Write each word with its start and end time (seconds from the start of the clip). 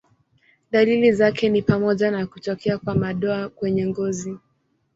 Dalili 0.71 1.11
zake 1.11 1.49
ni 1.49 1.61
pamoja 1.61 2.11
na 2.11 2.25
kutokea 2.27 2.77
kwa 2.77 2.95
madoa 2.95 3.49
kwenye 3.49 3.87
ngozi. 3.87 4.37